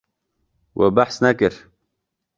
We 0.79 0.89
behs 1.01 1.21
nekir. 1.27 1.55